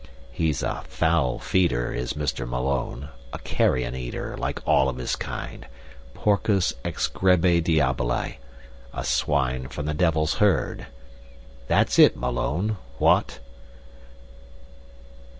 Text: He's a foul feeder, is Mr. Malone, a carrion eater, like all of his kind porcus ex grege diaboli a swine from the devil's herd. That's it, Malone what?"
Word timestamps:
He's 0.31 0.63
a 0.63 0.81
foul 0.87 1.37
feeder, 1.37 1.93
is 1.93 2.13
Mr. 2.13 2.49
Malone, 2.49 3.09
a 3.33 3.37
carrion 3.37 3.93
eater, 3.93 4.35
like 4.35 4.59
all 4.67 4.89
of 4.89 4.97
his 4.97 5.15
kind 5.15 5.67
porcus 6.15 6.73
ex 6.83 7.07
grege 7.07 7.61
diaboli 7.63 8.37
a 8.95 9.03
swine 9.03 9.67
from 9.67 9.85
the 9.85 9.93
devil's 9.93 10.39
herd. 10.41 10.87
That's 11.67 11.99
it, 11.99 12.17
Malone 12.17 12.77
what?" 12.97 13.37